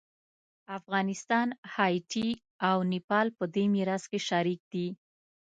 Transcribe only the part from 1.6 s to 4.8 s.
هایټي او نیپال په دې میراث کې شریک